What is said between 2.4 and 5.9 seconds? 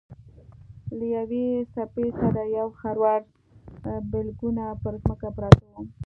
یو خروار بلګونه پر ځمکه پراته وو.